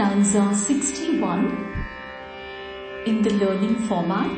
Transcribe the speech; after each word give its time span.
stanza 0.00 0.42
61 0.54 1.50
in 3.04 3.20
the 3.22 3.30
learning 3.40 3.76
format. 3.86 4.36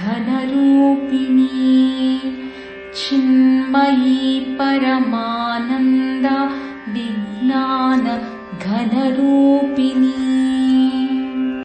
घनरूपिणी 0.00 1.61
Chinmayi 3.72 4.40
परमानन्द 4.58 6.26
विज्ञान 6.94 8.04
घनरूपिणी 8.64 10.41